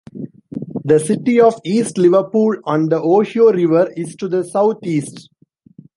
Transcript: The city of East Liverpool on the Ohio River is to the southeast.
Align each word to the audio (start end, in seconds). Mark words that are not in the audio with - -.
The 0.83 0.97
city 0.99 1.39
of 1.39 1.61
East 1.63 1.99
Liverpool 1.99 2.55
on 2.63 2.89
the 2.89 2.95
Ohio 2.99 3.53
River 3.53 3.91
is 3.95 4.15
to 4.15 4.27
the 4.27 4.43
southeast. 4.43 5.29